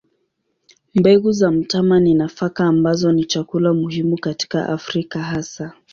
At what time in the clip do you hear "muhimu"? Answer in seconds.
3.73-4.17